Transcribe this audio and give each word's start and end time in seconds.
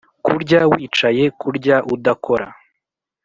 kurya 0.25 0.61
wicaye: 0.71 1.23
kurya 1.41 1.75
udakora 1.93 2.47